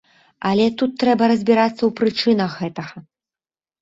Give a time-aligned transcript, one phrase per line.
[0.51, 2.95] Але тут трэба разбірацца ў прычынах гэтага.